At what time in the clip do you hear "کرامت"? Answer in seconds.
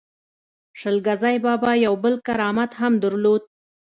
2.27-2.71